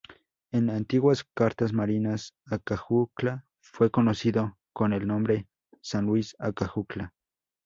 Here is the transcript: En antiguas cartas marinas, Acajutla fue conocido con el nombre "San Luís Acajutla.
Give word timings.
En 0.51 0.71
antiguas 0.71 1.23
cartas 1.23 1.73
marinas, 1.73 2.33
Acajutla 2.47 3.45
fue 3.59 3.91
conocido 3.91 4.57
con 4.73 4.93
el 4.93 5.05
nombre 5.05 5.47
"San 5.79 6.07
Luís 6.07 6.35
Acajutla. 6.39 7.13